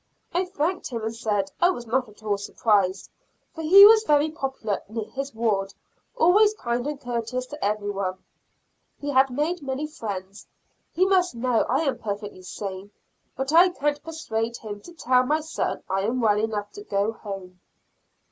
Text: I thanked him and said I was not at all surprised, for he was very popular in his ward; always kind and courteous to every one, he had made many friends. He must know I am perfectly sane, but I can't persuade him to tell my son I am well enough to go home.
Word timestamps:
I 0.33 0.45
thanked 0.45 0.87
him 0.89 1.03
and 1.03 1.15
said 1.15 1.51
I 1.61 1.69
was 1.69 1.85
not 1.85 2.09
at 2.09 2.23
all 2.23 2.39
surprised, 2.39 3.11
for 3.53 3.61
he 3.61 3.85
was 3.85 4.03
very 4.03 4.31
popular 4.31 4.81
in 4.89 4.95
his 4.95 5.31
ward; 5.35 5.75
always 6.17 6.55
kind 6.55 6.87
and 6.87 6.99
courteous 6.99 7.45
to 7.45 7.63
every 7.63 7.91
one, 7.91 8.17
he 8.97 9.11
had 9.11 9.29
made 9.29 9.61
many 9.61 9.85
friends. 9.85 10.47
He 10.91 11.05
must 11.05 11.35
know 11.35 11.67
I 11.69 11.81
am 11.81 11.99
perfectly 11.99 12.41
sane, 12.41 12.89
but 13.37 13.53
I 13.53 13.69
can't 13.69 14.01
persuade 14.01 14.57
him 14.57 14.81
to 14.81 14.91
tell 14.93 15.23
my 15.23 15.39
son 15.41 15.83
I 15.87 16.01
am 16.01 16.19
well 16.19 16.39
enough 16.39 16.71
to 16.71 16.83
go 16.83 17.11
home. 17.11 17.59